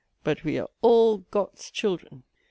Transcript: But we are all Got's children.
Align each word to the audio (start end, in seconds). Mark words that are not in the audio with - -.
But 0.23 0.43
we 0.43 0.57
are 0.57 0.67
all 0.81 1.19
Got's 1.29 1.69
children. 1.69 2.23